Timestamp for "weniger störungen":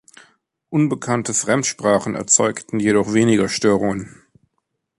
3.13-4.23